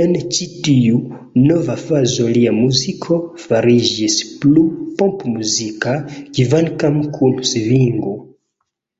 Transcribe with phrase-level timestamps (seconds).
[0.00, 0.96] En ĉi-tiu
[1.50, 4.66] nova fazo lia muziko fariĝis plu
[5.02, 8.20] popmuzika, kvankam kun svingo.